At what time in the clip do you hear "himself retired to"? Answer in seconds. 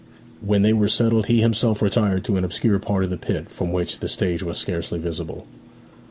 1.41-2.35